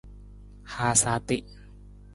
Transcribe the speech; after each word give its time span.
Haasa 0.77 1.07
ati. 1.17 1.37